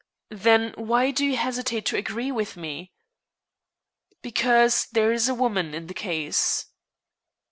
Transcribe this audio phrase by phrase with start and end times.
[0.33, 2.91] "Then why do you hesitate to agree with me?"
[4.23, 6.65] "Because there is a woman in the case."